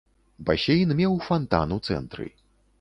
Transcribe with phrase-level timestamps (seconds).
[0.47, 2.27] Басейн меў фантан у цэнтры.